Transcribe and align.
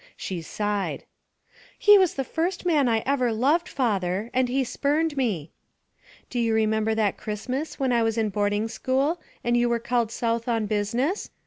She 0.17 0.41
sighed. 0.41 1.03
'He 1.77 1.95
was 1.99 2.15
the 2.15 2.23
first 2.23 2.65
man 2.65 2.89
I 2.89 3.03
ever 3.05 3.31
loved, 3.31 3.69
father, 3.69 4.31
and 4.33 4.49
he 4.49 4.63
spurned 4.63 5.15
me. 5.15 5.51
Do 6.31 6.39
you 6.39 6.55
remember 6.55 6.95
that 6.95 7.17
Christmas 7.19 7.79
when 7.79 7.91
I 7.93 8.01
was 8.01 8.17
in 8.17 8.29
boarding 8.29 8.67
school 8.67 9.21
and 9.43 9.55
you 9.55 9.69
were 9.69 9.77
called 9.77 10.11
South 10.11 10.47
on 10.47 10.65
business? 10.65 11.29